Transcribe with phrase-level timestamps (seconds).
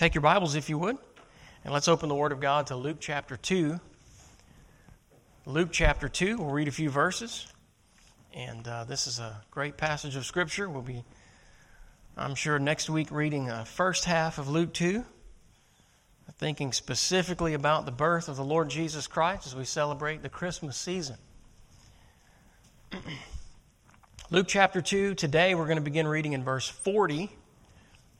[0.00, 0.96] Take your Bibles, if you would,
[1.62, 3.78] and let's open the Word of God to Luke chapter 2.
[5.44, 7.46] Luke chapter 2, we'll read a few verses.
[8.32, 10.70] And uh, this is a great passage of Scripture.
[10.70, 11.04] We'll be,
[12.16, 15.04] I'm sure, next week reading the first half of Luke 2,
[16.38, 20.78] thinking specifically about the birth of the Lord Jesus Christ as we celebrate the Christmas
[20.78, 21.16] season.
[24.30, 27.28] Luke chapter 2, today we're going to begin reading in verse 40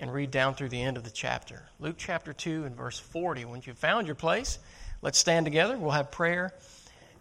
[0.00, 1.62] and read down through the end of the chapter.
[1.78, 3.44] Luke chapter 2 and verse 40.
[3.44, 4.58] When you've found your place,
[5.02, 5.76] let's stand together.
[5.76, 6.54] We'll have prayer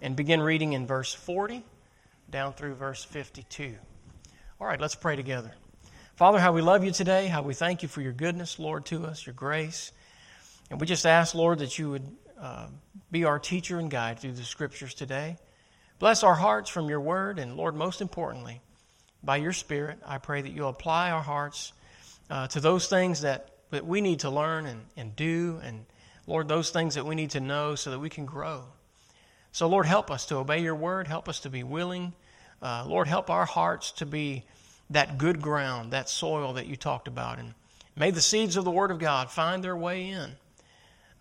[0.02, 1.62] and begin reading in verse 40
[2.32, 3.76] down through verse 52.
[4.62, 5.52] All right, let's pray together.
[6.16, 9.06] Father, how we love you today, how we thank you for your goodness, Lord, to
[9.06, 9.92] us, your grace.
[10.72, 12.08] And we just ask, Lord, that you would
[12.40, 12.68] uh,
[13.12, 15.38] be our teacher and guide through the scriptures today.
[15.98, 18.62] Bless our hearts from your word, and Lord, most importantly,
[19.22, 21.74] by your Spirit, I pray that you'll apply our hearts
[22.30, 25.86] uh, to those things that, that we need to learn and, and do, and
[26.28, 28.64] Lord, those things that we need to know so that we can grow.
[29.52, 31.08] So, Lord, help us to obey your word.
[31.08, 32.14] Help us to be willing.
[32.62, 34.44] Uh, Lord, help our hearts to be
[34.92, 37.40] that good ground, that soil that you talked about.
[37.40, 37.54] And
[37.96, 40.36] may the seeds of the word of God find their way in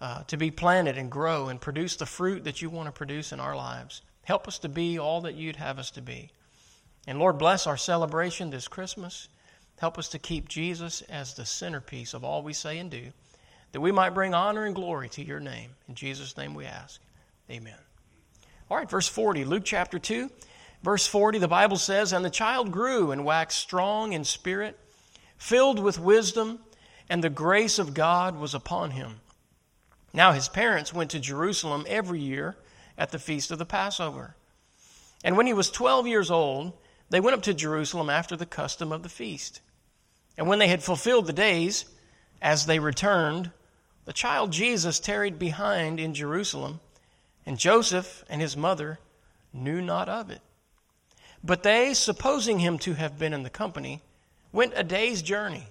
[0.01, 3.33] uh, to be planted and grow and produce the fruit that you want to produce
[3.33, 4.03] in our lives.
[4.25, 6.31] Help us to be all that you'd have us to be.
[7.07, 9.29] And Lord, bless our celebration this Christmas.
[9.79, 13.13] Help us to keep Jesus as the centerpiece of all we say and do,
[13.73, 15.71] that we might bring honor and glory to your name.
[15.89, 17.01] In Jesus' name we ask.
[17.51, 17.79] Amen.
[18.71, 20.31] All right, verse 40, Luke chapter 2.
[20.83, 24.79] Verse 40, the Bible says, And the child grew and waxed strong in spirit,
[25.37, 26.61] filled with wisdom,
[27.09, 29.21] and the grace of God was upon him.
[30.13, 32.57] Now his parents went to Jerusalem every year
[32.97, 34.35] at the feast of the Passover.
[35.25, 36.73] And when he was 12 years old,
[37.11, 39.61] they went up to Jerusalem after the custom of the feast.
[40.39, 41.85] And when they had fulfilled the days,
[42.41, 43.51] as they returned,
[44.05, 46.79] the child Jesus tarried behind in Jerusalem,
[47.45, 49.01] and Joseph and his mother
[49.53, 50.41] knew not of it.
[51.43, 54.01] But they, supposing him to have been in the company,
[54.53, 55.67] went a day's journey,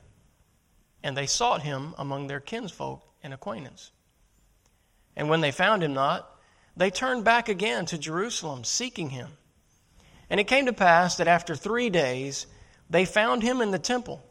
[1.01, 3.91] and they sought him among their kinsfolk and acquaintance.
[5.15, 6.29] And when they found him not,
[6.75, 9.29] they turned back again to Jerusalem, seeking him.
[10.29, 12.47] And it came to pass that after three days
[12.89, 14.21] they found him in the temple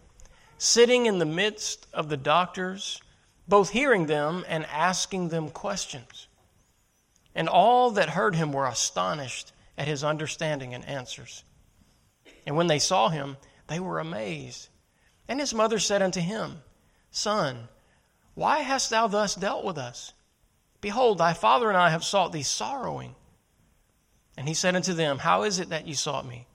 [0.59, 3.01] sitting in the midst of the doctors,
[3.49, 6.29] both hearing them and asking them questions.
[7.35, 11.45] And all that heard him were astonished at his understanding and answers.
[12.47, 14.69] And when they saw him, they were amazed.
[15.29, 16.63] And his mother said unto him,
[17.11, 17.69] Son,
[18.35, 20.13] why hast thou thus dealt with us?
[20.81, 23.15] Behold, thy father and I have sought thee sorrowing.
[24.37, 26.47] And he said unto them, How is it that ye sought me?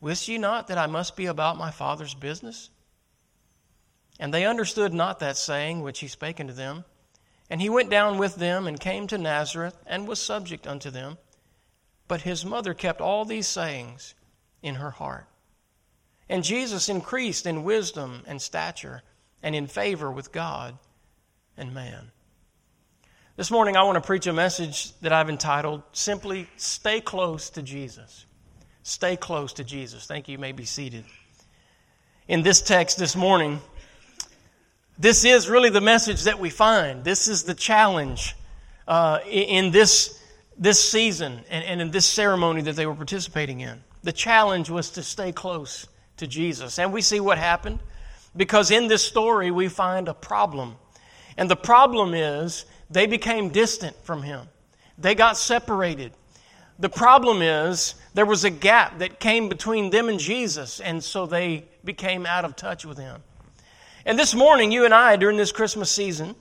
[0.00, 2.70] Wist ye not that I must be about my father's business?
[4.18, 6.84] And they understood not that saying which he spake unto them.
[7.50, 11.18] And he went down with them and came to Nazareth and was subject unto them.
[12.08, 14.14] But his mother kept all these sayings
[14.62, 15.26] in her heart.
[16.28, 19.02] And Jesus increased in wisdom and stature
[19.42, 20.76] and in favor with God
[21.56, 22.10] and man.
[23.36, 27.62] This morning, I want to preach a message that I've entitled simply Stay Close to
[27.62, 28.26] Jesus.
[28.82, 30.06] Stay close to Jesus.
[30.06, 30.32] Thank you.
[30.32, 31.04] You may be seated.
[32.26, 33.60] In this text this morning,
[34.98, 37.04] this is really the message that we find.
[37.04, 38.36] This is the challenge
[38.88, 40.20] uh, in this,
[40.56, 43.82] this season and, and in this ceremony that they were participating in.
[44.02, 45.86] The challenge was to stay close
[46.16, 46.78] to Jesus.
[46.78, 47.78] And we see what happened
[48.36, 50.76] because in this story we find a problem.
[51.36, 54.48] And the problem is they became distant from him,
[54.98, 56.12] they got separated.
[56.80, 61.26] The problem is there was a gap that came between them and Jesus, and so
[61.26, 63.20] they became out of touch with him.
[64.08, 66.34] And this morning, you and I, during this Christmas season,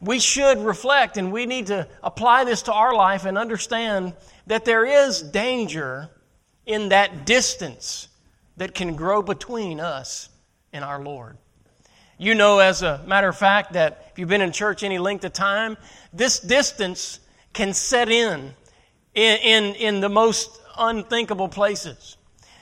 [0.00, 4.14] we should reflect and we need to apply this to our life and understand
[4.46, 6.08] that there is danger
[6.64, 8.08] in that distance
[8.56, 10.30] that can grow between us
[10.72, 11.36] and our Lord.
[12.16, 15.26] You know, as a matter of fact, that if you've been in church any length
[15.26, 15.76] of time,
[16.14, 17.20] this distance
[17.52, 18.54] can set in
[19.14, 22.16] in, in, in the most unthinkable places.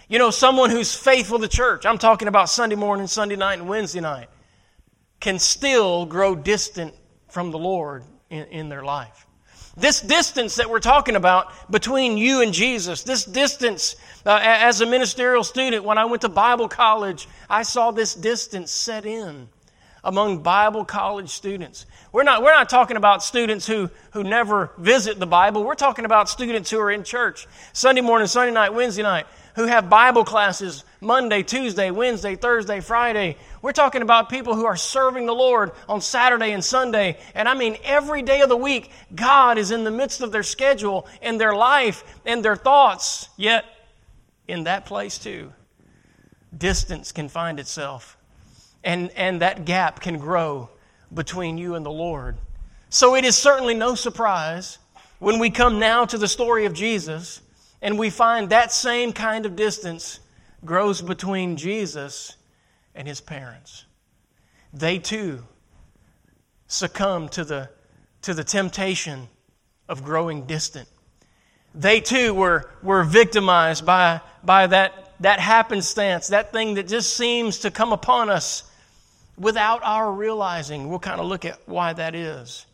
[0.09, 3.69] You know, someone who's faithful to church, I'm talking about Sunday morning, Sunday night, and
[3.69, 4.29] Wednesday night
[5.21, 6.95] can still grow distant
[7.29, 9.27] from the Lord in, in their life.
[9.77, 13.95] This distance that we're talking about between you and Jesus, this distance,
[14.27, 18.73] uh, as a ministerial student, when I went to Bible college, I saw this distance
[18.73, 19.49] set in
[20.03, 21.87] among Bible college students.
[22.13, 25.63] We're not, we're not talking about students who, who never visit the Bible.
[25.63, 29.27] We're talking about students who are in church Sunday morning, Sunday night, Wednesday night,
[29.59, 33.37] who have Bible classes Monday, Tuesday, Wednesday, Thursday, Friday.
[33.61, 37.19] We're talking about people who are serving the Lord on Saturday and Sunday.
[37.35, 40.45] And I mean, every day of the week, God is in the midst of their
[40.45, 43.31] schedule and their life and their thoughts.
[43.37, 43.65] Yet,
[44.47, 45.53] in that place too,
[46.57, 48.17] distance can find itself.
[48.85, 50.71] And, and that gap can grow
[51.13, 52.37] between you and the Lord.
[52.91, 54.79] So it is certainly no surprise
[55.19, 57.41] when we come now to the story of Jesus
[57.81, 60.21] and we find that same kind of distance
[60.65, 62.37] grows between Jesus
[62.95, 63.85] and his parents.
[64.73, 65.45] They too
[66.67, 67.71] succumb to the,
[68.23, 69.29] to the temptation
[69.89, 70.89] of growing distant.
[71.75, 77.61] They too were, were victimized by, by that, that happenstance, that thing that just seems
[77.61, 78.65] to come upon us
[79.39, 80.89] without our realizing.
[80.89, 82.67] We'll kind of look at why that is.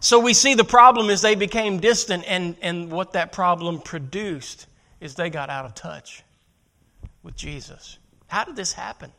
[0.00, 4.66] So we see the problem is they became distant, and, and what that problem produced
[4.98, 6.22] is they got out of touch
[7.22, 7.98] with Jesus.
[8.26, 9.12] How did this happen?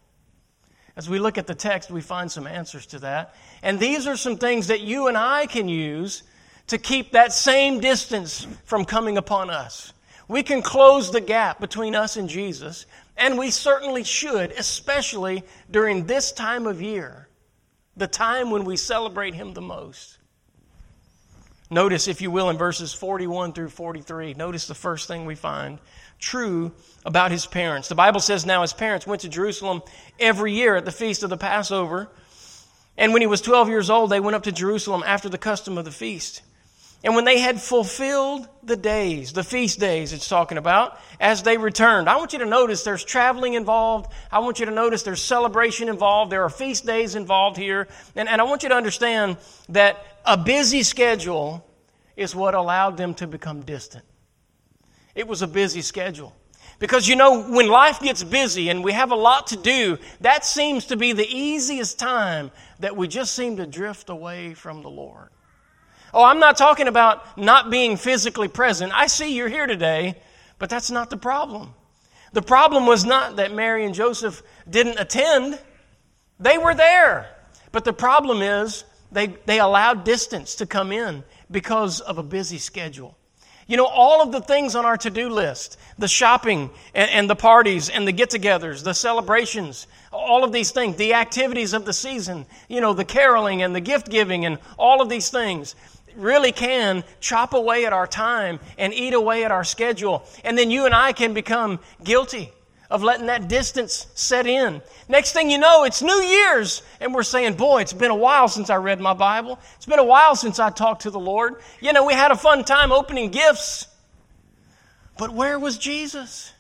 [0.98, 3.36] As we look at the text, we find some answers to that.
[3.62, 6.24] And these are some things that you and I can use
[6.68, 9.94] to keep that same distance from coming upon us.
[10.28, 12.88] We can close the gap between us and Jesus,
[13.18, 17.28] and we certainly should, especially during this time of year,
[17.98, 20.18] the time when we celebrate Him the most.
[21.72, 25.80] Notice, if you will, in verses 41 through 43, notice the first thing we find
[26.20, 26.74] true
[27.06, 27.88] about his parents.
[27.88, 29.82] The Bible says now his parents went to Jerusalem
[30.20, 32.10] every year at the feast of the Passover.
[32.98, 35.78] And when he was 12 years old, they went up to Jerusalem after the custom
[35.78, 36.42] of the feast.
[37.04, 41.58] And when they had fulfilled the days, the feast days it's talking about, as they
[41.58, 44.12] returned, I want you to notice there's traveling involved.
[44.32, 46.32] I want you to notice there's celebration involved.
[46.32, 47.88] There are feast days involved here.
[48.16, 49.38] And, and I want you to understand
[49.70, 51.66] that a busy schedule
[52.16, 54.06] is what allowed them to become distant.
[55.16, 56.36] It was a busy schedule.
[56.78, 60.46] Because you know, when life gets busy and we have a lot to do, that
[60.46, 64.90] seems to be the easiest time that we just seem to drift away from the
[64.90, 65.30] Lord.
[66.14, 68.92] Oh, I'm not talking about not being physically present.
[68.94, 70.16] I see you're here today,
[70.60, 71.74] but that's not the problem.
[72.34, 75.60] The problem was not that Mary and Joseph didn't attend,
[76.40, 77.30] they were there.
[77.72, 82.58] But the problem is they, they allowed distance to come in because of a busy
[82.58, 83.18] schedule.
[83.68, 87.30] You know, all of the things on our to do list the shopping and, and,
[87.30, 91.86] the parties and the get togethers, the celebrations, all of these things, the activities of
[91.86, 95.76] the season, you know, the caroling and the gift giving and all of these things
[96.16, 100.24] really can chop away at our time and eat away at our schedule.
[100.44, 102.52] And then you and I can become guilty
[102.92, 104.82] of letting that distance set in.
[105.08, 108.50] Next thing you know, it's New Year's, and we're saying, Boy, it's been a while
[108.50, 109.60] since I read my Bible.
[109.78, 111.56] It's been a while since I talked to the Lord.
[111.80, 113.88] You know, we had a fun time opening gifts.
[115.18, 116.52] But where was Jesus?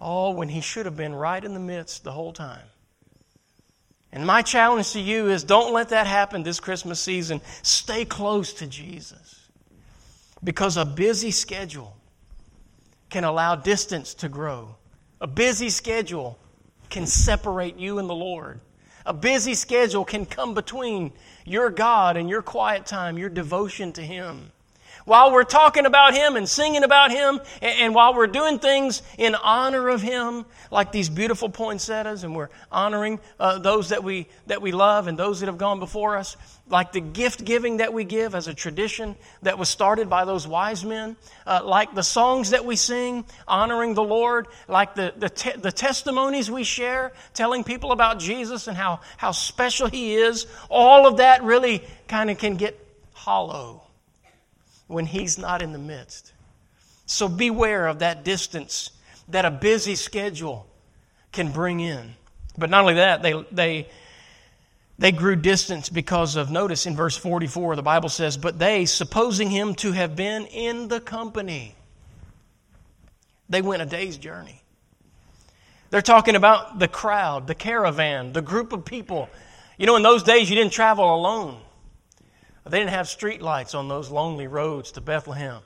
[0.00, 2.66] Oh, when he should have been right in the midst the whole time.
[4.12, 7.40] And my challenge to you is don't let that happen this Christmas season.
[7.62, 9.48] Stay close to Jesus.
[10.44, 11.96] Because a busy schedule
[13.08, 14.76] can allow distance to grow.
[15.20, 16.38] A busy schedule
[16.90, 18.60] can separate you and the Lord.
[19.06, 21.12] A busy schedule can come between
[21.44, 24.52] your God and your quiet time, your devotion to Him.
[25.04, 29.02] While we're talking about Him and singing about Him, and, and while we're doing things
[29.18, 34.28] in honor of Him, like these beautiful poinsettias, and we're honoring uh, those that we,
[34.46, 36.36] that we love and those that have gone before us,
[36.68, 40.46] like the gift giving that we give as a tradition that was started by those
[40.46, 45.28] wise men, uh, like the songs that we sing honoring the Lord, like the, the,
[45.28, 50.46] te- the testimonies we share telling people about Jesus and how, how special He is,
[50.70, 52.78] all of that really kind of can get
[53.12, 53.81] hollow
[54.92, 56.32] when He's not in the midst.
[57.06, 58.90] So beware of that distance
[59.28, 60.66] that a busy schedule
[61.32, 62.14] can bring in.
[62.56, 63.88] But not only that, they, they,
[64.98, 69.50] they grew distance because of, notice in verse 44, the Bible says, But they, supposing
[69.50, 71.74] him to have been in the company,
[73.48, 74.62] they went a day's journey.
[75.90, 79.28] They're talking about the crowd, the caravan, the group of people.
[79.76, 81.60] You know, in those days, you didn't travel alone.
[82.64, 85.62] They didn't have street lights on those lonely roads to Bethlehem.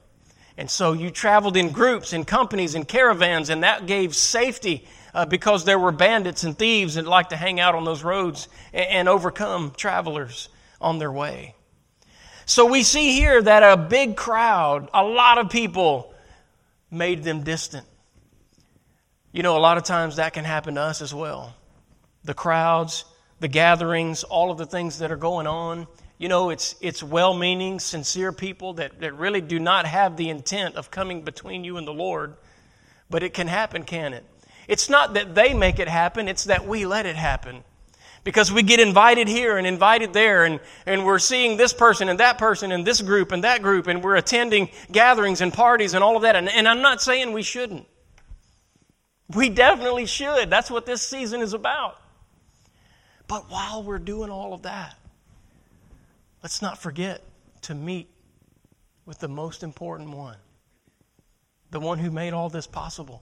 [0.59, 5.27] And so you traveled in groups, in companies, in caravans, and that gave safety uh,
[5.27, 8.87] because there were bandits and thieves that liked to hang out on those roads and,
[8.87, 10.49] and overcome travelers
[10.81, 11.55] on their way.
[12.47, 16.15] So we see here that a big crowd, a lot of people,
[16.91, 17.87] made them distant.
[19.33, 21.55] You know, a lot of times that can happen to us as well.
[22.25, 23.05] The crowds,
[23.41, 25.87] the gatherings, all of the things that are going on
[26.19, 30.31] you know, it's, it's well meaning, sincere people that, that really do not have the
[30.31, 32.35] intent of coming between you and the Lord.
[33.11, 34.25] But it can happen, can it?
[34.67, 37.63] It's not that they make it happen, it's that we let it happen.
[38.25, 42.19] Because we get invited here and invited there, and, and we're seeing this person and
[42.19, 46.03] that person and this group and that group, and we're attending gatherings and parties and
[46.03, 46.35] all of that.
[46.35, 47.87] And, and I'm not saying we shouldn't.
[49.33, 50.51] We definitely should.
[50.51, 52.01] That's what this season is about.
[53.29, 54.97] But while we're doing all of that,
[56.47, 57.25] let's not forget
[57.61, 58.09] to meet
[59.05, 60.37] with the most important one,
[61.73, 63.21] the one who made all this possible.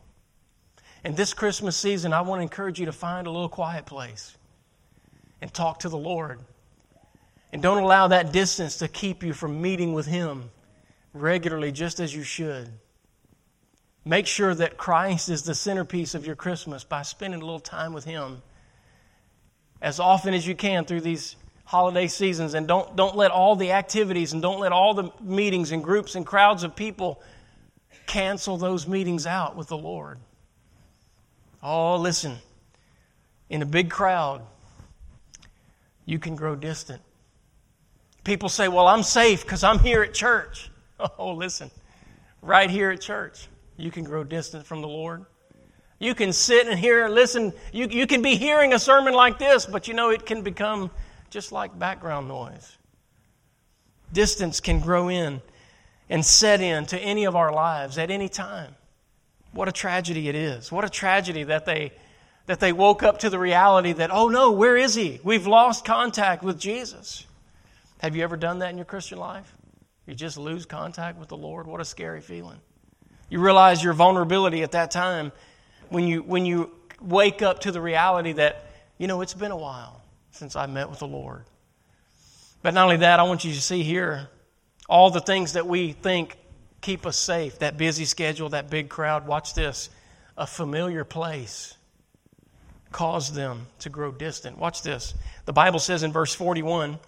[1.04, 4.37] And this Christmas season, I want to encourage you to find a little quiet place
[5.40, 6.38] and talk to the Lord.
[7.50, 10.50] And don't allow that distance to keep you from meeting with Him
[11.14, 12.69] regularly, just as you should.
[14.04, 17.95] Make sure that Christ is the centerpiece of your Christmas by spending a little time
[17.95, 18.43] with Him
[19.81, 22.54] as often as you can through these holiday seasons.
[22.54, 26.14] And don't, don't let all the activities and don't let all the meetings and groups
[26.14, 27.21] and crowds of people
[28.06, 30.18] cancel those meetings out with the Lord.
[31.62, 32.37] Oh, listen,
[33.49, 34.42] in a big crowd,
[36.04, 37.00] you can grow distant.
[38.23, 40.71] People say, Well, I'm safe because I'm here at church.
[41.18, 41.73] Oh, listen,
[42.40, 45.26] right here at church, you can grow distant from the Lord.
[45.99, 49.38] You can sit and hear, and listen, you, you can be hearing a sermon like
[49.38, 50.92] this, but you know, it can become
[51.35, 52.79] just like background noise.
[54.12, 55.43] Distance can grow in
[56.09, 58.76] and set in to any of our lives at any time.
[59.50, 60.71] What a tragedy it is.
[60.71, 61.91] What a tragedy that they
[62.47, 65.19] that they woke up to the reality that, oh no, where is he?
[65.25, 67.26] We've lost contact with Jesus.
[67.99, 69.53] Have you ever done that in your Christian life?
[70.07, 71.67] You just lose contact with the Lord?
[71.67, 72.61] What a scary feeling.
[73.29, 75.33] You realize your vulnerability at that time
[75.88, 78.67] when you, when you wake up to the reality that,
[78.99, 80.04] you know, it's been a while
[80.35, 81.45] since I met with the Lord.
[82.62, 84.29] But not only that, I want you to see here
[84.88, 86.37] all the things that we think
[86.81, 89.26] keep us safe that busy schedule, that big crowd.
[89.26, 89.91] Watch this
[90.37, 91.76] a familiar place
[92.91, 94.59] caused them to grow distant.
[94.59, 95.14] Watch this.
[95.47, 96.99] The Bible says in verse 41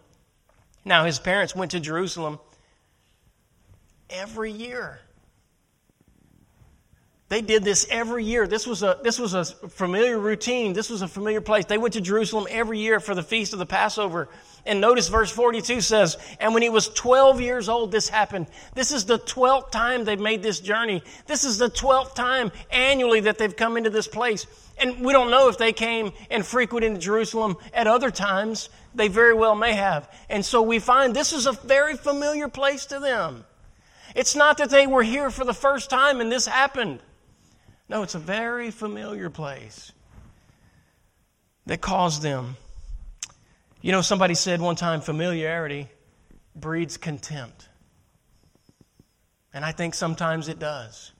[0.85, 2.39] Now his parents went to Jerusalem
[4.11, 5.01] every year.
[7.29, 8.47] They did this every year.
[8.47, 10.73] This was, a, this was a familiar routine.
[10.75, 11.65] This was a familiar place.
[11.65, 14.29] They went to Jerusalem every year for the feast of the Passover.
[14.65, 18.47] And notice verse 42 says, And when he was 12 years old, this happened.
[18.75, 21.03] This is the 12th time they've made this journey.
[21.27, 24.47] This is the 12th time annually that they've come into this place.
[24.79, 28.69] And we don't know if they came and frequented Jerusalem at other times.
[28.95, 30.09] They very well may have.
[30.31, 33.45] And so we find this is a very familiar place to them.
[34.15, 37.01] It's not that they were here for the first time and this happened.
[37.89, 39.93] No, it's a very familiar place
[41.67, 42.57] that caused them
[43.87, 45.89] you know, somebody said one time familiarity
[46.57, 47.69] breeds contempt.
[49.55, 51.13] And I think sometimes it does.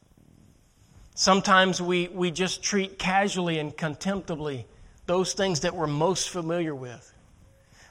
[1.15, 4.67] Sometimes we, we just treat casually and contemptibly
[5.07, 7.15] those things that we're most familiar with.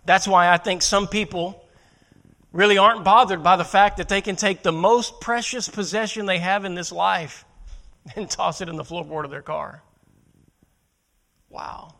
[0.03, 1.65] That's why I think some people
[2.51, 6.39] really aren't bothered by the fact that they can take the most precious possession they
[6.39, 7.45] have in this life
[8.15, 9.81] and toss it in the floorboard of their car.
[11.49, 11.95] Wow.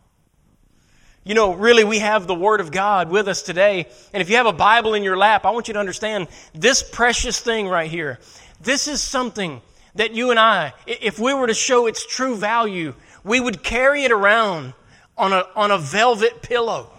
[1.24, 3.88] You know, really, we have the Word of God with us today.
[4.14, 6.84] And if you have a Bible in your lap, I want you to understand this
[6.84, 8.20] precious thing right here.
[8.62, 9.62] This is something
[9.96, 12.94] that you and I, if we were to show its true value,
[13.24, 14.74] we would carry it around
[15.18, 16.92] on a, on a velvet pillow.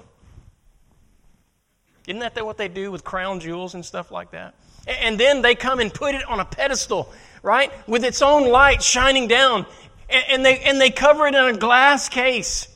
[2.06, 4.54] Isn't that what they do with crown jewels and stuff like that?
[4.86, 7.12] And then they come and put it on a pedestal,
[7.46, 7.70] right?
[7.86, 9.66] With its own light shining down.
[10.10, 12.68] And they, and they cover it in a glass case.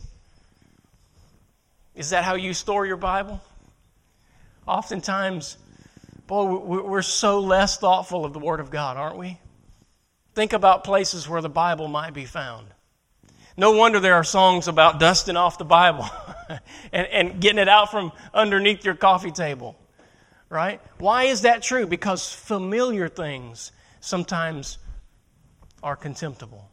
[1.97, 3.41] Is that how you store your Bible?
[4.69, 5.59] Oftentimes,
[6.29, 9.39] boy, we're so less thoughtful of the Word of God, aren't we?
[10.37, 12.69] Think about places where the Bible might be found.
[13.57, 16.09] No wonder there are songs about dusting off the Bible
[16.93, 19.77] and, and getting it out from underneath your coffee table,
[20.49, 20.81] right?
[20.99, 21.89] Why is that true?
[21.89, 24.79] Because familiar things sometimes
[25.83, 26.69] are contemptible.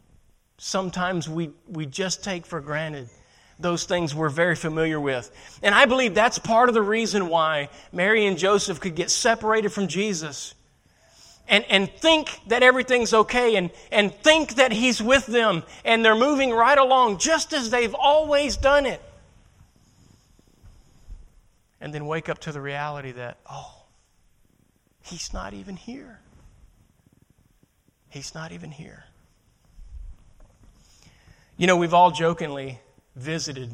[0.57, 3.09] Sometimes we, we just take for granted
[3.59, 5.31] those things we're very familiar with.
[5.63, 9.69] And I believe that's part of the reason why Mary and Joseph could get separated
[9.69, 10.53] from Jesus
[11.47, 16.15] and, and think that everything's okay and, and think that He's with them and they're
[16.15, 19.01] moving right along just as they've always done it.
[21.79, 23.85] And then wake up to the reality that, oh,
[25.03, 26.19] He's not even here.
[28.09, 29.03] He's not even here.
[31.57, 32.79] You know, we've all jokingly
[33.15, 33.73] visited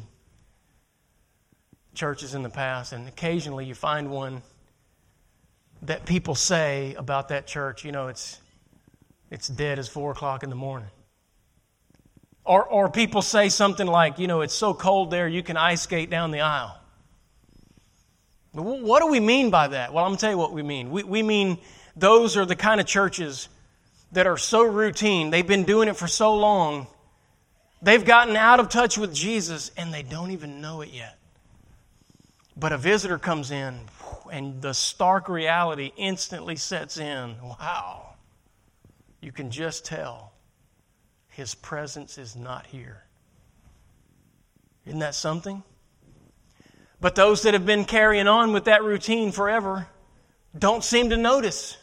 [1.94, 4.42] churches in the past, and occasionally you find one
[5.82, 8.40] that people say about that church, you know, it's,
[9.30, 10.88] it's dead as four o'clock in the morning.
[12.44, 15.82] Or, or people say something like, you know, it's so cold there you can ice
[15.82, 16.78] skate down the aisle.
[18.52, 19.92] What do we mean by that?
[19.92, 20.90] Well, I'm going to tell you what we mean.
[20.90, 21.58] We, we mean
[21.96, 23.48] those are the kind of churches
[24.14, 26.86] that are so routine, they've been doing it for so long,
[27.82, 31.18] they've gotten out of touch with Jesus and they don't even know it yet.
[32.56, 33.78] But a visitor comes in
[34.32, 37.36] and the stark reality instantly sets in.
[37.42, 38.14] Wow.
[39.20, 40.32] You can just tell
[41.28, 43.02] his presence is not here.
[44.86, 45.62] Isn't that something?
[47.00, 49.88] But those that have been carrying on with that routine forever
[50.56, 51.76] don't seem to notice.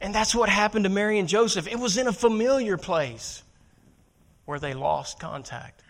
[0.00, 1.66] And that's what happened to Mary and Joseph.
[1.66, 3.42] It was in a familiar place
[4.44, 5.82] where they lost contact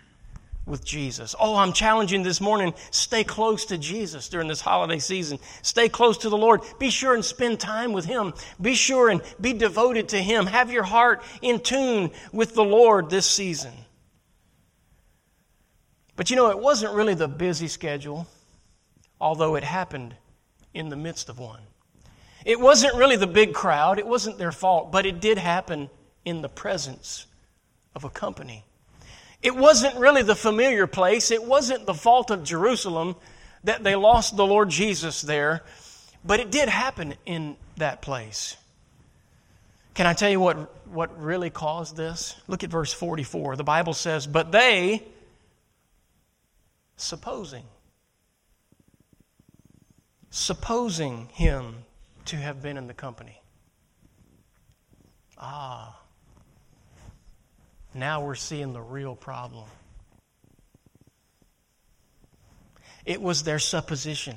[0.69, 1.35] with Jesus.
[1.39, 5.39] Oh, I'm challenging this morning stay close to Jesus during this holiday season.
[5.63, 6.61] Stay close to the Lord.
[6.79, 8.35] Be sure and spend time with Him.
[8.61, 10.47] Be sure and be devoted to Him.
[10.47, 13.73] Have your heart in tune with the Lord this season.
[16.17, 18.27] But you know, it wasn't really the busy schedule,
[19.21, 20.15] although it happened
[20.75, 21.61] in the midst of one.
[22.49, 25.91] It wasn't really the big crowd, it wasn't their fault, but it did happen
[26.25, 27.27] in the presence
[27.95, 28.65] of a company.
[29.43, 33.17] It wasn't really the familiar place, it wasn't the fault of Jerusalem
[33.65, 35.63] that they lost the Lord Jesus there,
[36.25, 38.57] but it did happen in that place.
[39.93, 40.57] Can I tell you what,
[40.89, 42.35] what really caused this?
[42.47, 43.57] Look at verse 44.
[43.57, 45.03] The Bible says, But they,
[46.97, 47.65] supposing,
[50.31, 51.85] supposing him
[52.29, 53.41] to have been in the company.
[55.37, 55.99] Ah,
[57.95, 59.65] now we're seeing the real problem.
[63.07, 64.37] It was their supposition.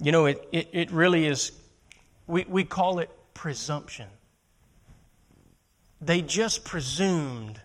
[0.00, 1.52] You know, it, it, it really is,
[2.26, 4.06] we, we call it presumption.
[6.00, 7.60] They just presumed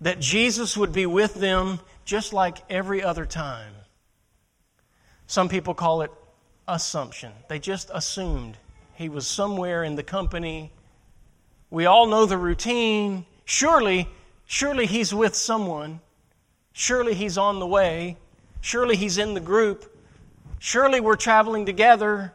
[0.00, 3.72] that Jesus would be with them just like every other time.
[5.26, 6.10] Some people call it
[6.68, 7.32] assumption.
[7.48, 8.56] They just assumed
[8.94, 10.72] he was somewhere in the company.
[11.70, 13.24] We all know the routine.
[13.44, 14.08] Surely,
[14.46, 16.00] surely he's with someone.
[16.72, 18.16] Surely he's on the way.
[18.60, 19.96] Surely he's in the group.
[20.58, 22.32] Surely we're traveling together.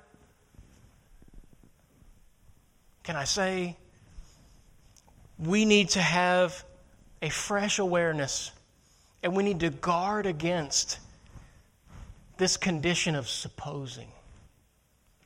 [3.04, 3.78] Can I say,
[5.38, 6.66] we need to have
[7.22, 8.52] a fresh awareness
[9.22, 11.00] and we need to guard against
[12.38, 14.08] this condition of supposing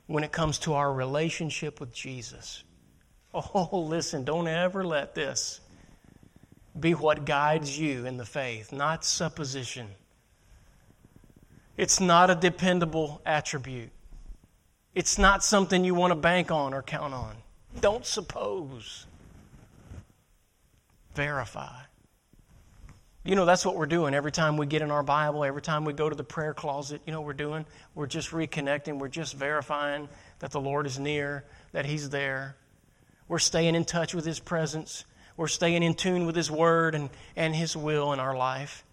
[0.10, 2.64] when it comes to our relationship with Jesus.
[3.32, 5.62] Oh, listen, don't ever let this
[6.80, 9.88] be what guides you in the faith, not supposition.
[11.78, 13.92] It's not a dependable attribute.
[14.96, 17.36] It's not something you want to bank on or count on.
[17.80, 19.06] Don't suppose.
[21.14, 21.84] Verify.
[23.30, 25.86] You know, that's what we're doing every time we get in our Bible, every time
[25.86, 27.00] we go to the prayer closet.
[27.06, 27.64] You know we're doing?
[27.94, 32.56] We're just reconnecting, we're just verifying that the Lord is near, that He's there.
[33.28, 35.06] We're staying in touch with His presence,
[35.38, 38.84] we're staying in tune with His Word and, and His will in our life.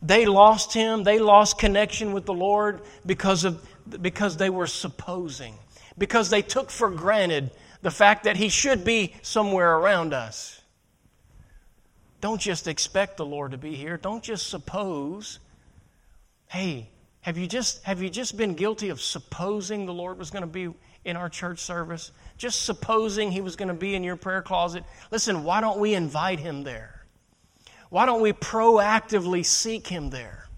[0.00, 3.62] They lost Him, they lost connection with the Lord because, of,
[4.00, 5.54] because they were supposing,
[5.98, 7.50] because they took for granted
[7.82, 10.62] the fact that He should be somewhere around us.
[12.20, 13.96] Don't just expect the Lord to be here.
[13.96, 15.38] Don't just suppose.
[16.48, 16.88] Hey,
[17.20, 20.46] have you just, have you just been guilty of supposing the Lord was going to
[20.46, 20.72] be
[21.04, 22.12] in our church service?
[22.38, 24.84] Just supposing he was going to be in your prayer closet?
[25.10, 27.04] Listen, why don't we invite him there?
[27.90, 30.48] Why don't we proactively seek him there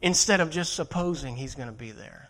[0.00, 2.28] instead of just supposing he's going to be there?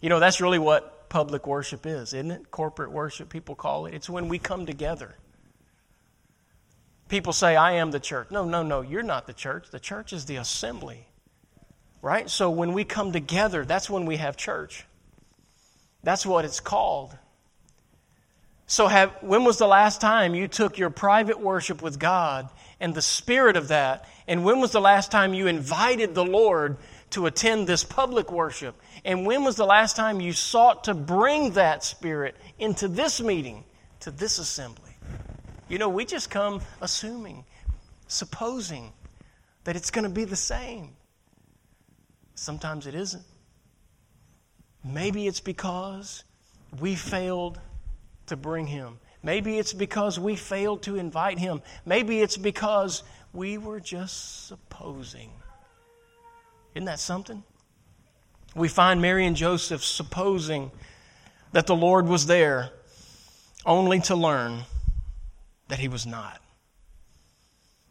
[0.00, 2.50] You know, that's really what public worship is, isn't it?
[2.50, 3.94] Corporate worship, people call it.
[3.94, 5.14] It's when we come together
[7.12, 8.30] People say, I am the church.
[8.30, 9.68] No, no, no, you're not the church.
[9.70, 11.06] The church is the assembly.
[12.00, 12.30] Right?
[12.30, 14.86] So when we come together, that's when we have church.
[16.02, 17.14] That's what it's called.
[18.66, 22.48] So, have, when was the last time you took your private worship with God
[22.80, 24.08] and the spirit of that?
[24.26, 26.78] And when was the last time you invited the Lord
[27.10, 28.74] to attend this public worship?
[29.04, 33.64] And when was the last time you sought to bring that spirit into this meeting,
[34.00, 34.81] to this assembly?
[35.72, 37.46] You know, we just come assuming,
[38.06, 38.92] supposing
[39.64, 40.90] that it's going to be the same.
[42.34, 43.24] Sometimes it isn't.
[44.84, 46.24] Maybe it's because
[46.78, 47.58] we failed
[48.26, 48.98] to bring him.
[49.22, 51.62] Maybe it's because we failed to invite him.
[51.86, 55.30] Maybe it's because We were just supposing.
[56.74, 57.42] Isn't that something?
[58.54, 60.70] We find Mary and Joseph supposing
[61.52, 62.68] that the Lord was there,
[63.64, 64.66] only to learn
[65.72, 66.38] that he was not.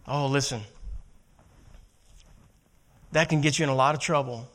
[0.07, 0.61] Oh, listen.
[3.11, 4.47] That can get you in a lot of trouble.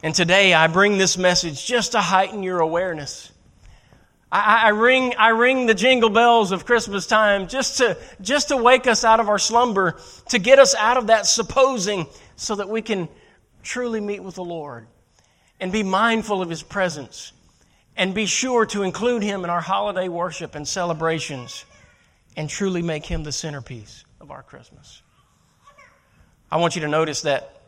[0.00, 3.32] And today I bring this message just to heighten your awareness.
[4.30, 8.56] I, I, ring, I ring the jingle bells of Christmas time just to, just to
[8.56, 9.98] wake us out of our slumber,
[10.28, 13.08] to get us out of that supposing so that we can
[13.64, 14.86] truly meet with the Lord
[15.58, 17.32] and be mindful of His presence
[17.96, 21.64] and be sure to include Him in our holiday worship and celebrations
[22.36, 25.02] and truly make Him the centerpiece of our Christmas.
[26.50, 27.60] I want you to notice that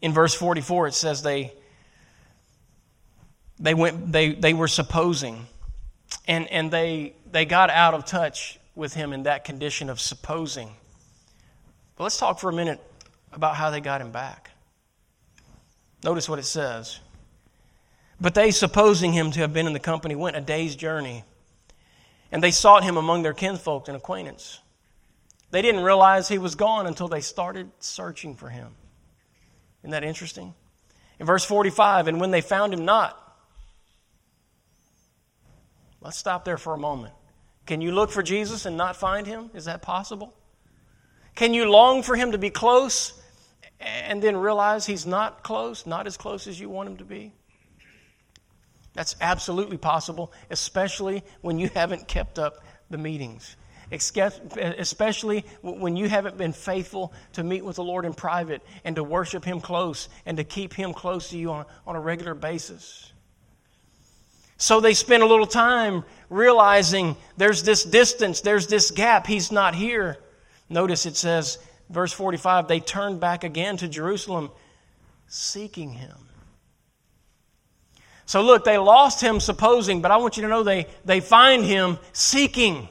[0.00, 1.52] in verse 44 it says they
[3.58, 5.46] they went they, they were supposing
[6.26, 10.70] and and they they got out of touch with him in that condition of supposing.
[11.96, 12.80] But let's talk for a minute
[13.32, 14.50] about how they got him back.
[16.04, 17.00] Notice what it says.
[18.20, 21.24] But they supposing him to have been in the company went a day's journey
[22.30, 24.60] and they sought him among their kinfolk and acquaintance
[25.50, 28.74] they didn't realize he was gone until they started searching for him
[29.82, 30.54] isn't that interesting
[31.18, 33.24] in verse 45 and when they found him not
[36.00, 37.14] Let's stop there for a moment.
[37.66, 39.50] Can you look for Jesus and not find him?
[39.54, 40.32] Is that possible?
[41.34, 43.12] Can you long for him to be close
[43.80, 47.32] and then realize he's not close, not as close as you want him to be?
[48.94, 53.56] That's absolutely possible, especially when you haven't kept up the meetings.
[53.90, 59.04] Especially when you haven't been faithful to meet with the Lord in private and to
[59.04, 63.12] worship Him close and to keep Him close to you on, on a regular basis.
[64.58, 69.74] So they spend a little time realizing there's this distance, there's this gap, he's not
[69.74, 70.18] here.
[70.68, 74.50] Notice it says, verse 45, they turned back again to Jerusalem
[75.28, 76.27] seeking him.
[78.28, 81.64] So look, they lost him supposing, but I want you to know they, they find
[81.64, 82.90] him seeking.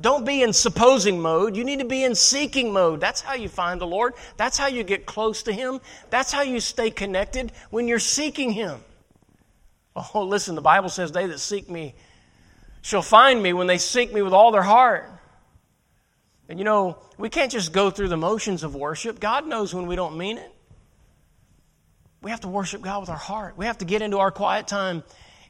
[0.00, 1.56] Don't be in supposing mode.
[1.56, 3.00] You need to be in seeking mode.
[3.00, 4.14] That's how you find the Lord.
[4.36, 5.80] That's how you get close to Him.
[6.08, 8.78] That's how you stay connected when you're seeking Him.
[9.96, 11.96] Oh, listen, the Bible says, They that seek me
[12.82, 15.10] shall find me when they seek me with all their heart.
[16.48, 19.18] And you know, we can't just go through the motions of worship.
[19.18, 20.54] God knows when we don't mean it.
[22.22, 23.56] We have to worship God with our heart.
[23.56, 25.02] We have to get into our quiet time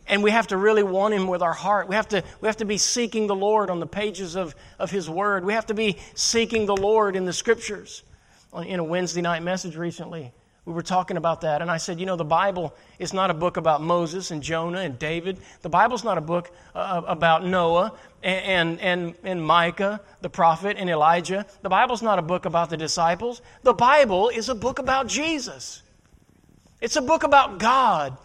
[0.07, 1.89] and we have to really want Him with our heart.
[1.89, 4.91] We have to, we have to be seeking the Lord on the pages of, of
[4.91, 5.45] His Word.
[5.45, 8.03] We have to be seeking the Lord in the Scriptures.
[8.67, 10.33] In a Wednesday night message recently,
[10.65, 13.35] we were talking about that, and I said, you know, the Bible is not a
[13.35, 15.39] book about Moses and Jonah and David.
[15.63, 17.93] The Bible's not a book uh, about Noah
[18.25, 21.47] and, and, and Micah, the prophet, and Elijah.
[21.63, 23.41] The Bible's not a book about the disciples.
[23.63, 25.83] The Bible is a book about Jesus.
[26.81, 28.17] It's a book about God.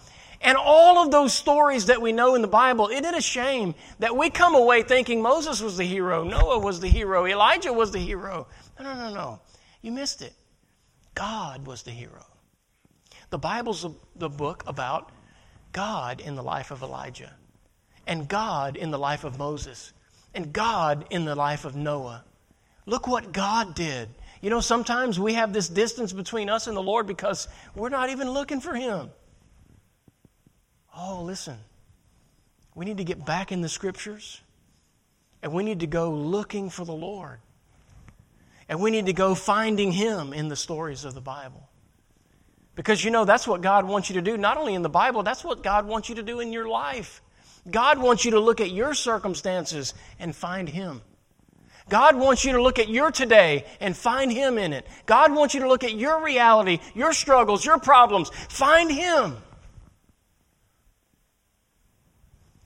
[0.42, 3.74] And all of those stories that we know in the Bible, isn't it a shame
[4.00, 7.92] that we come away thinking Moses was the hero, Noah was the hero, Elijah was
[7.92, 8.48] the hero?
[8.80, 9.40] No, no, no, no.
[9.82, 10.34] You missed it.
[11.16, 12.26] God was the hero.
[13.30, 15.12] The Bible's the book about
[15.72, 17.34] God in the life of Elijah,
[18.06, 19.94] and God in the life of Moses,
[20.34, 22.24] and God in the life of Noah.
[22.86, 24.10] Look what God did.
[24.42, 28.10] You know, sometimes we have this distance between us and the Lord because we're not
[28.10, 29.10] even looking for Him.
[30.96, 31.58] Oh, listen.
[32.74, 34.42] We need to get back in the scriptures
[35.42, 37.40] and we need to go looking for the Lord.
[38.68, 41.70] And we need to go finding Him in the stories of the Bible.
[42.76, 45.24] Because you know, that's what God wants you to do, not only in the Bible,
[45.24, 47.22] that's what God wants you to do in your life.
[47.70, 51.02] God wants you to look at your circumstances and find Him.
[51.88, 54.88] God wants you to look at your today and find Him in it.
[55.06, 58.30] God wants you to look at your reality, your struggles, your problems.
[58.50, 59.38] Find Him.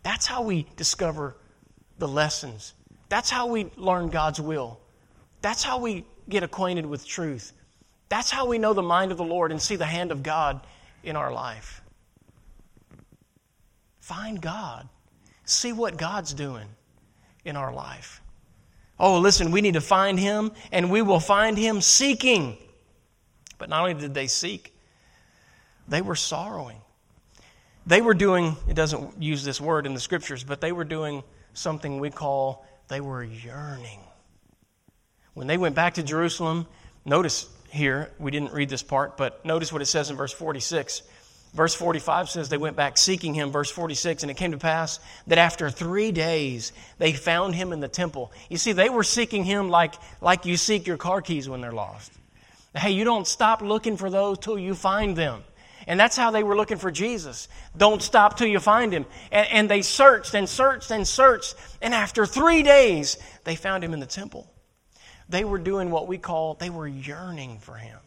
[0.04, 1.36] That's how we discover
[1.98, 2.74] the lessons.
[3.10, 4.80] That's how we learn God's will.
[5.42, 7.52] That's how we get acquainted with truth.
[8.08, 10.62] That's how we know the mind of the Lord and see the hand of God
[11.04, 11.82] in our life.
[14.00, 14.88] Find God.
[15.46, 16.68] See what God's doing
[17.44, 18.22] in our life.
[19.00, 22.58] Oh, listen, we need to find Him, and we will find Him seeking.
[23.58, 24.76] But not only did they seek,
[25.88, 26.82] they were sorrowing.
[27.86, 31.24] They were doing, it doesn't use this word in the scriptures, but they were doing
[31.54, 34.00] something we call, they were yearning.
[35.34, 36.68] When they went back to Jerusalem,
[37.06, 41.04] notice here, we didn't read this part, but notice what it says in verse 46.
[41.54, 43.52] Verse 45 says they went back seeking him.
[43.52, 47.80] Verse 46, and it came to pass that after three days they found him in
[47.80, 48.32] the temple.
[48.50, 51.72] You see, they were seeking him like, like you seek your car keys when they're
[51.72, 52.12] lost.
[52.76, 55.44] Hey, you don't stop looking for those till you find them.
[55.88, 57.48] And that's how they were looking for Jesus.
[57.76, 59.08] Don't stop till you find him.
[59.32, 61.56] And, and they searched and searched and searched.
[61.82, 64.52] And after three days, they found him in the temple.
[65.30, 67.98] They were doing what we call, they were yearning for him.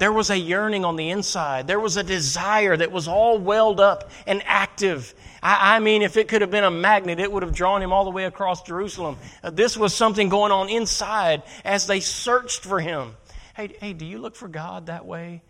[0.00, 1.66] There was a yearning on the inside.
[1.66, 5.14] There was a desire that was all welled up and active.
[5.42, 7.92] I, I, mean, if it could have been a magnet, it would have drawn him
[7.92, 9.18] all the way across Jerusalem.
[9.44, 13.14] Uh, this was something going on inside as they searched for him.
[13.54, 15.42] Hey, hey, do you look for God that way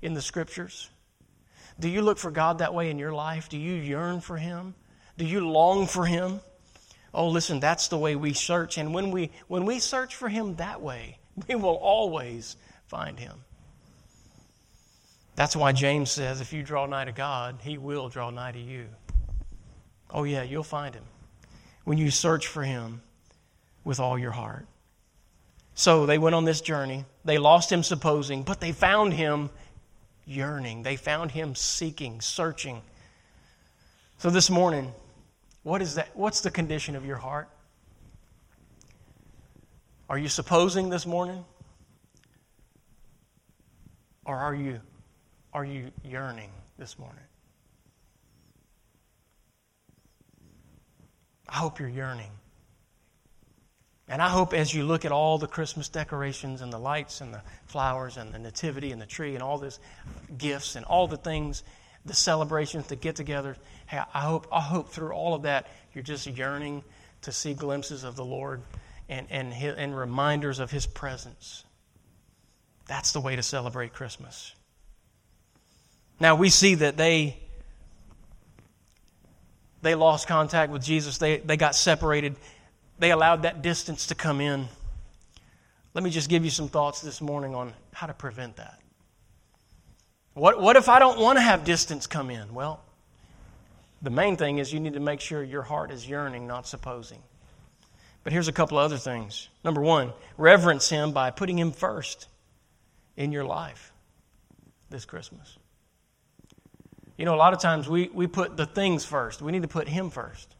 [0.00, 0.90] in the scriptures?
[1.78, 3.48] Do you look for God that way in your life?
[3.48, 4.74] Do you yearn for him?
[5.16, 6.40] Do you long for him?
[7.14, 8.78] Oh, listen, that's the way we search.
[8.78, 12.56] And when we, when we search for him that way, we will always
[12.88, 13.44] find him.
[15.34, 18.60] That's why James says if you draw nigh to God, he will draw nigh to
[18.60, 18.86] you.
[20.10, 21.04] Oh, yeah, you'll find him
[21.84, 23.00] when you search for him
[23.84, 24.66] with all your heart.
[25.74, 27.06] So they went on this journey.
[27.24, 29.48] They lost him supposing, but they found him
[30.26, 30.82] yearning.
[30.82, 32.82] They found him seeking, searching.
[34.18, 34.92] So this morning,
[35.62, 36.10] what is that?
[36.14, 37.48] What's the condition of your heart?
[40.10, 41.44] Are you supposing this morning?
[44.24, 44.80] Or are you
[45.52, 47.24] are you yearning this morning?
[51.48, 52.30] I hope you're yearning.
[54.08, 57.32] And I hope as you look at all the Christmas decorations and the lights and
[57.32, 59.78] the flowers and the nativity and the tree and all these
[60.36, 61.62] gifts and all the things,
[62.04, 66.02] the celebrations, the get together, hey, I hope, I hope through all of that you're
[66.02, 66.82] just yearning
[67.22, 68.62] to see glimpses of the Lord
[69.08, 71.64] and, and, and reminders of His presence.
[72.86, 74.54] That's the way to celebrate Christmas.
[76.22, 77.36] Now we see that they
[79.82, 81.18] they lost contact with Jesus.
[81.18, 82.36] They, they got separated.
[83.00, 84.68] They allowed that distance to come in.
[85.94, 88.78] Let me just give you some thoughts this morning on how to prevent that.
[90.34, 92.54] What, what if I don't want to have distance come in?
[92.54, 92.80] Well,
[94.00, 97.18] the main thing is you need to make sure your heart is yearning, not supposing.
[98.22, 99.48] But here's a couple of other things.
[99.64, 102.28] Number one, reverence Him by putting Him first
[103.16, 103.92] in your life
[104.88, 105.58] this Christmas.
[107.16, 109.42] You know, a lot of times we, we put the things first.
[109.42, 110.54] We need to put Him first.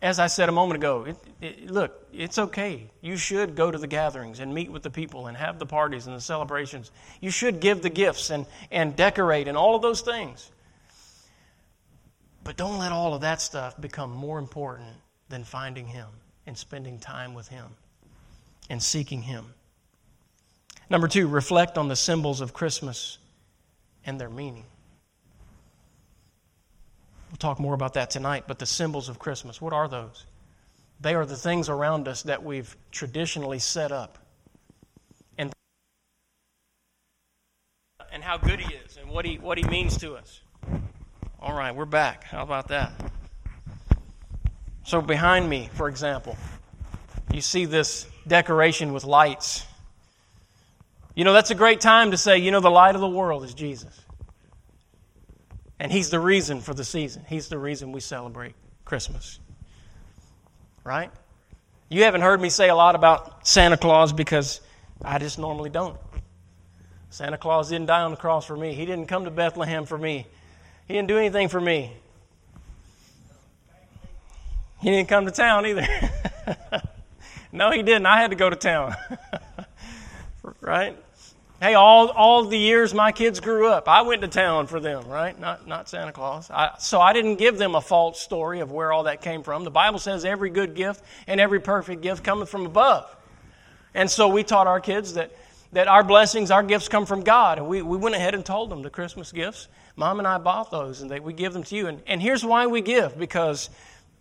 [0.00, 2.90] As I said a moment ago, it, it, look, it's okay.
[3.00, 6.06] You should go to the gatherings and meet with the people and have the parties
[6.08, 6.90] and the celebrations.
[7.20, 10.50] You should give the gifts and, and decorate and all of those things.
[12.42, 14.88] But don't let all of that stuff become more important
[15.28, 16.08] than finding Him
[16.46, 17.66] and spending time with Him
[18.68, 19.46] and seeking Him.
[20.90, 23.18] Number two, reflect on the symbols of Christmas
[24.04, 24.64] and their meaning.
[27.42, 30.26] Talk more about that tonight, but the symbols of Christmas, what are those?
[31.00, 34.16] They are the things around us that we've traditionally set up.
[35.36, 35.52] And,
[38.12, 40.40] and how good He is and what he, what he means to us.
[41.40, 42.22] All right, we're back.
[42.22, 42.92] How about that?
[44.84, 46.36] So, behind me, for example,
[47.34, 49.66] you see this decoration with lights.
[51.16, 53.42] You know, that's a great time to say, you know, the light of the world
[53.42, 54.00] is Jesus.
[55.82, 57.24] And He's the reason for the season.
[57.28, 59.40] He's the reason we celebrate Christmas.
[60.84, 61.10] Right?
[61.88, 64.60] You haven't heard me say a lot about Santa Claus because
[65.04, 65.98] I just normally don't.
[67.10, 68.74] Santa Claus didn't die on the cross for me.
[68.74, 70.24] He didn't come to Bethlehem for me.
[70.86, 71.92] He didn't do anything for me.
[74.82, 75.86] He didn't come to town either.
[77.52, 78.06] no, he didn't.
[78.06, 78.94] I had to go to town.
[80.60, 80.96] right?
[81.62, 85.06] Hey, all, all the years my kids grew up, I went to town for them,
[85.06, 85.38] right?
[85.38, 86.50] Not, not Santa Claus.
[86.50, 89.62] I, so I didn't give them a false story of where all that came from.
[89.62, 93.14] The Bible says every good gift and every perfect gift cometh from above.
[93.94, 95.30] And so we taught our kids that,
[95.70, 97.58] that our blessings, our gifts come from God.
[97.58, 99.68] And we, we went ahead and told them the Christmas gifts.
[99.94, 101.86] Mom and I bought those and they, we give them to you.
[101.86, 103.70] And, and here's why we give because,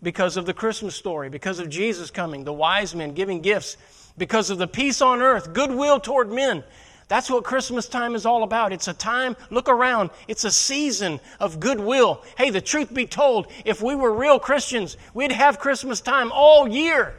[0.04, 3.78] because of the Christmas story, because of Jesus coming, the wise men giving gifts,
[4.16, 6.64] because of the peace on earth, goodwill toward men
[7.12, 8.72] that's what Christmas time is all about.
[8.72, 12.24] It's a time, look around, it's a season of goodwill.
[12.38, 16.70] Hey, the truth be told, if we were real Christians, we'd have Christmas time all
[16.70, 17.14] year.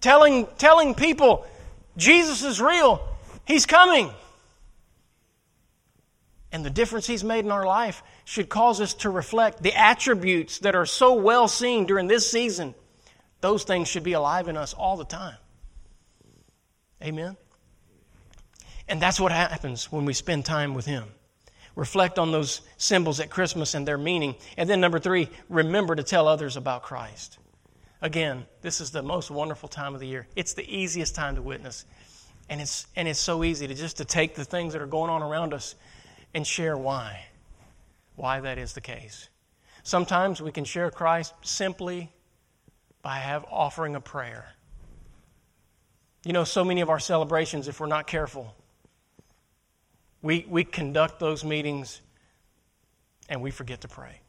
[0.00, 1.46] Telling, telling people
[1.98, 3.06] Jesus is real,
[3.44, 4.10] He's coming.
[6.50, 10.60] And the difference He's made in our life should cause us to reflect the attributes
[10.60, 12.74] that are so well seen during this season.
[13.42, 15.36] Those things should be alive in us all the time.
[17.02, 17.36] Amen?
[18.88, 21.04] And that's what happens when we spend time with Him.
[21.76, 24.34] Reflect on those symbols at Christmas and their meaning.
[24.56, 27.38] And then, number three, remember to tell others about Christ.
[28.02, 30.26] Again, this is the most wonderful time of the year.
[30.34, 31.84] It's the easiest time to witness.
[32.48, 35.10] And it's, and it's so easy to just to take the things that are going
[35.10, 35.76] on around us
[36.34, 37.24] and share why.
[38.16, 39.28] Why that is the case.
[39.82, 42.10] Sometimes we can share Christ simply
[43.02, 44.54] by have offering a prayer.
[46.24, 48.54] You know, so many of our celebrations, if we're not careful,
[50.22, 52.02] we, we conduct those meetings
[53.28, 54.20] and we forget to pray.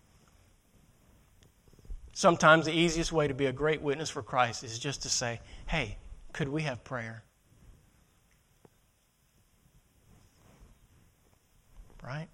[2.14, 5.42] Sometimes the easiest way to be a great witness for Christ is just to say,
[5.66, 5.98] hey,
[6.34, 7.24] could we have prayer?
[12.04, 12.28] Right?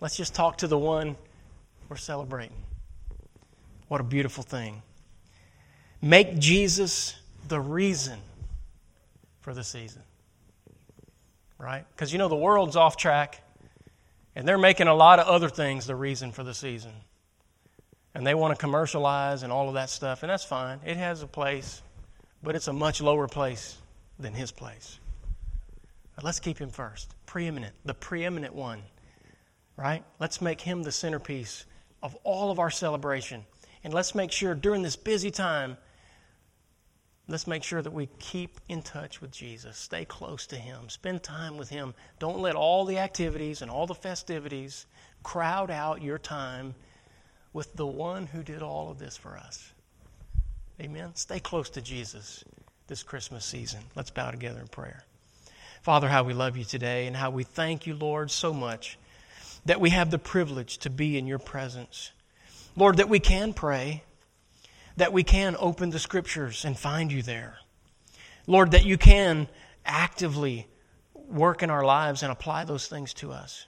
[0.00, 1.16] Let's just talk to the one
[1.88, 2.56] we're celebrating.
[3.88, 4.82] What a beautiful thing.
[6.00, 7.16] Make Jesus
[7.48, 8.18] the reason
[9.42, 10.02] for the season
[11.62, 11.84] right?
[11.94, 13.40] Because you know the world's off track
[14.34, 16.92] and they're making a lot of other things the reason for the season.
[18.14, 20.80] And they want to commercialize and all of that stuff, and that's fine.
[20.84, 21.80] It has a place,
[22.42, 23.78] but it's a much lower place
[24.18, 24.98] than his place.
[26.16, 27.14] But let's keep him first.
[27.24, 28.82] Preeminent, the preeminent one,
[29.76, 30.04] right?
[30.18, 31.64] Let's make him the centerpiece
[32.02, 33.44] of all of our celebration.
[33.84, 35.78] And let's make sure during this busy time
[37.28, 39.78] Let's make sure that we keep in touch with Jesus.
[39.78, 40.88] Stay close to Him.
[40.88, 41.94] Spend time with Him.
[42.18, 44.86] Don't let all the activities and all the festivities
[45.22, 46.74] crowd out your time
[47.52, 49.72] with the one who did all of this for us.
[50.80, 51.14] Amen.
[51.14, 52.44] Stay close to Jesus
[52.88, 53.80] this Christmas season.
[53.94, 55.04] Let's bow together in prayer.
[55.82, 58.98] Father, how we love you today and how we thank you, Lord, so much
[59.64, 62.10] that we have the privilege to be in your presence.
[62.76, 64.02] Lord, that we can pray
[64.96, 67.58] that we can open the scriptures and find you there.
[68.46, 69.48] Lord, that you can
[69.84, 70.66] actively
[71.14, 73.66] work in our lives and apply those things to us.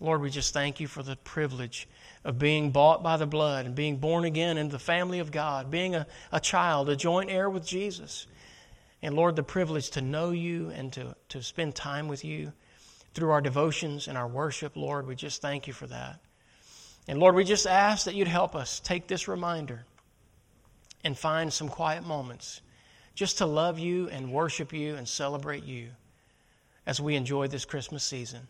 [0.00, 1.88] Lord, we just thank you for the privilege
[2.24, 5.70] of being bought by the blood and being born again into the family of God,
[5.70, 8.26] being a, a child, a joint heir with Jesus.
[9.02, 12.52] And Lord, the privilege to know you and to, to spend time with you
[13.12, 16.18] through our devotions and our worship, Lord, we just thank you for that.
[17.06, 19.84] And Lord, we just ask that you'd help us take this reminder
[21.04, 22.60] and find some quiet moments
[23.14, 25.90] just to love you and worship you and celebrate you
[26.86, 28.40] as we enjoy this Christmas season.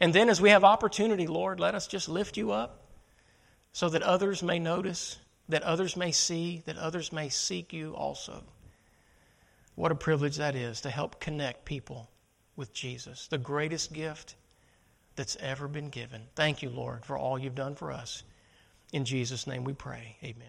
[0.00, 2.84] And then, as we have opportunity, Lord, let us just lift you up
[3.72, 5.18] so that others may notice,
[5.48, 8.42] that others may see, that others may seek you also.
[9.74, 12.10] What a privilege that is to help connect people
[12.56, 14.34] with Jesus, the greatest gift
[15.16, 16.22] that's ever been given.
[16.34, 18.22] Thank you, Lord, for all you've done for us.
[18.92, 20.16] In Jesus' name we pray.
[20.22, 20.46] Amen.